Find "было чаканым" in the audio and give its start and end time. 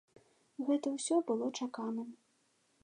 1.31-2.09